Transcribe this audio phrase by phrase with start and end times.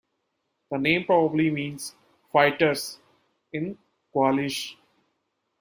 [0.71, 1.93] The name probably means
[2.33, 2.97] "fighters"
[3.53, 3.77] in
[4.15, 4.75] Gaulish.